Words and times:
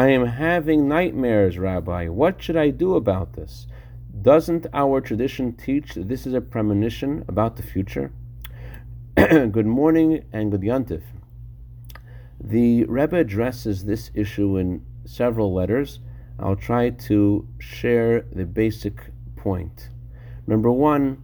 I 0.00 0.08
am 0.12 0.24
having 0.24 0.88
nightmares, 0.88 1.58
Rabbi. 1.58 2.08
What 2.08 2.42
should 2.42 2.56
I 2.56 2.70
do 2.70 2.94
about 2.94 3.34
this? 3.34 3.66
Doesn't 4.22 4.66
our 4.72 4.98
tradition 5.02 5.52
teach 5.52 5.92
that 5.92 6.08
this 6.08 6.26
is 6.26 6.32
a 6.32 6.40
premonition 6.40 7.22
about 7.28 7.56
the 7.56 7.62
future? 7.62 8.10
good 9.14 9.66
morning 9.66 10.24
and 10.32 10.50
good 10.50 10.62
yontif. 10.62 11.02
The 12.42 12.84
Rebbe 12.84 13.18
addresses 13.18 13.84
this 13.84 14.10
issue 14.14 14.56
in 14.56 14.82
several 15.04 15.52
letters. 15.52 15.98
I'll 16.38 16.56
try 16.56 16.88
to 16.88 17.46
share 17.58 18.22
the 18.32 18.46
basic 18.46 19.10
point. 19.36 19.90
Number 20.46 20.72
one, 20.72 21.22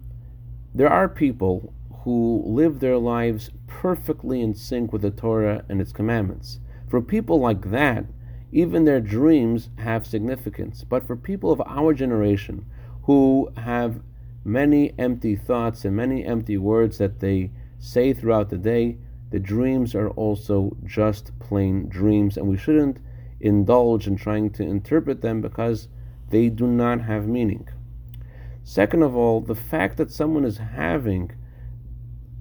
there 0.74 0.90
are 0.90 1.08
people 1.08 1.72
who 2.04 2.42
live 2.44 2.80
their 2.80 2.98
lives 2.98 3.52
perfectly 3.66 4.42
in 4.42 4.52
sync 4.52 4.92
with 4.92 5.00
the 5.00 5.10
Torah 5.10 5.64
and 5.66 5.80
its 5.80 5.92
commandments. 5.92 6.60
For 6.90 7.00
people 7.00 7.40
like 7.40 7.70
that, 7.70 8.04
even 8.52 8.84
their 8.84 9.00
dreams 9.00 9.70
have 9.78 10.06
significance. 10.06 10.84
But 10.84 11.06
for 11.06 11.16
people 11.16 11.50
of 11.50 11.62
our 11.66 11.92
generation 11.92 12.66
who 13.04 13.50
have 13.56 14.00
many 14.44 14.94
empty 14.98 15.36
thoughts 15.36 15.84
and 15.84 15.96
many 15.96 16.24
empty 16.24 16.56
words 16.56 16.98
that 16.98 17.20
they 17.20 17.50
say 17.78 18.12
throughout 18.12 18.50
the 18.50 18.58
day, 18.58 18.98
the 19.30 19.40
dreams 19.40 19.94
are 19.94 20.10
also 20.10 20.76
just 20.84 21.36
plain 21.40 21.88
dreams, 21.88 22.36
and 22.36 22.46
we 22.46 22.56
shouldn't 22.56 22.98
indulge 23.40 24.06
in 24.06 24.16
trying 24.16 24.50
to 24.50 24.62
interpret 24.62 25.20
them 25.20 25.40
because 25.40 25.88
they 26.30 26.48
do 26.48 26.66
not 26.66 27.00
have 27.02 27.26
meaning. 27.26 27.68
Second 28.62 29.02
of 29.02 29.14
all, 29.14 29.40
the 29.40 29.54
fact 29.54 29.96
that 29.96 30.10
someone 30.10 30.44
is 30.44 30.58
having 30.58 31.32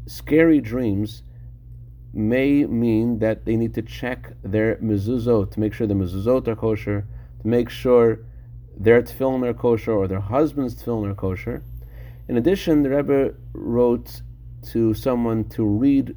scary 0.06 0.62
dreams 0.62 1.24
may 2.16 2.66
mean 2.66 3.20
that 3.20 3.46
they 3.46 3.58
need 3.58 3.74
to 3.74 3.82
check 3.82 4.34
their 4.42 4.78
mezuzot 4.78 5.52
to 5.52 5.60
make 5.60 5.74
sure 5.74 5.86
the 5.86 5.94
mezuzot 5.94 6.48
are 6.48 6.56
kosher, 6.56 7.06
to 7.42 7.48
make 7.48 7.70
sure 7.70 8.20
their 8.78 9.02
tefillin 9.02 9.46
are 9.46 9.54
kosher 9.54 9.92
or 9.92 10.08
their 10.08 10.20
husband's 10.20 10.76
tefillin 10.76 11.12
are 11.12 11.16
kosher. 11.16 11.64
In 12.28 12.38
addition, 12.38 12.84
the 12.84 12.90
Rebbe 12.90 13.34
wrote 13.54 14.22
to 14.72 14.94
someone 14.94 15.48
to 15.50 15.64
read 15.64 16.16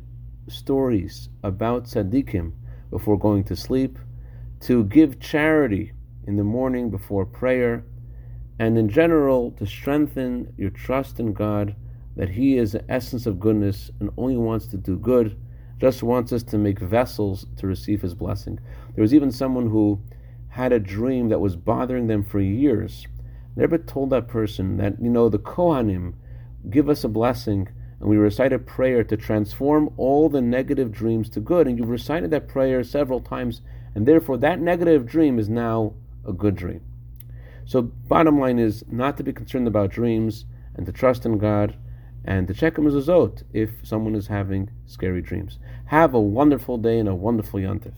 stories 0.48 1.28
about 1.42 1.84
tzaddikim 1.84 2.52
before 2.90 3.18
going 3.18 3.44
to 3.44 3.56
sleep, 3.56 3.98
to 4.60 4.84
give 4.84 5.20
charity 5.20 5.92
in 6.26 6.36
the 6.36 6.44
morning 6.44 6.90
before 6.90 7.26
prayer, 7.26 7.84
and 8.58 8.78
in 8.78 8.88
general 8.88 9.50
to 9.52 9.66
strengthen 9.66 10.52
your 10.56 10.70
trust 10.70 11.20
in 11.20 11.32
God 11.32 11.76
that 12.16 12.30
He 12.30 12.56
is 12.56 12.72
the 12.72 12.90
essence 12.90 13.26
of 13.26 13.38
goodness 13.38 13.90
and 14.00 14.10
only 14.16 14.36
wants 14.36 14.66
to 14.68 14.76
do 14.76 14.96
good, 14.96 15.38
just 15.78 16.02
wants 16.02 16.32
us 16.32 16.42
to 16.42 16.58
make 16.58 16.78
vessels 16.78 17.46
to 17.56 17.66
receive 17.66 18.02
His 18.02 18.14
blessing. 18.14 18.58
There 18.94 19.02
was 19.02 19.14
even 19.14 19.30
someone 19.30 19.70
who 19.70 20.00
had 20.48 20.72
a 20.72 20.80
dream 20.80 21.28
that 21.28 21.40
was 21.40 21.56
bothering 21.56 22.06
them 22.06 22.24
for 22.24 22.40
years. 22.40 23.06
Rebbe 23.54 23.78
told 23.78 24.10
that 24.10 24.28
person 24.28 24.76
that, 24.78 25.00
you 25.00 25.10
know, 25.10 25.28
the 25.28 25.38
Kohanim 25.38 26.14
give 26.70 26.88
us 26.88 27.04
a 27.04 27.08
blessing 27.08 27.68
and 28.00 28.08
we 28.08 28.16
recite 28.16 28.52
a 28.52 28.58
prayer 28.58 29.02
to 29.04 29.16
transform 29.16 29.92
all 29.96 30.28
the 30.28 30.40
negative 30.40 30.92
dreams 30.92 31.28
to 31.30 31.40
good. 31.40 31.66
And 31.66 31.78
you've 31.78 31.88
recited 31.88 32.30
that 32.30 32.48
prayer 32.48 32.84
several 32.84 33.20
times, 33.20 33.60
and 33.94 34.06
therefore 34.06 34.36
that 34.38 34.60
negative 34.60 35.06
dream 35.06 35.38
is 35.38 35.48
now 35.48 35.94
a 36.26 36.32
good 36.32 36.54
dream. 36.54 36.82
So, 37.64 37.82
bottom 37.82 38.38
line 38.38 38.58
is 38.58 38.84
not 38.90 39.16
to 39.16 39.22
be 39.22 39.32
concerned 39.32 39.66
about 39.66 39.90
dreams 39.90 40.46
and 40.74 40.86
to 40.86 40.92
trust 40.92 41.26
in 41.26 41.38
God 41.38 41.76
and 42.28 42.46
to 42.46 42.52
check 42.52 42.76
a 42.76 42.80
mezuzot 42.82 43.42
if 43.54 43.70
someone 43.82 44.14
is 44.14 44.26
having 44.26 44.68
scary 44.84 45.22
dreams. 45.22 45.58
Have 45.86 46.12
a 46.12 46.20
wonderful 46.20 46.76
day 46.76 46.98
and 46.98 47.08
a 47.08 47.14
wonderful 47.14 47.58
yontif. 47.58 47.94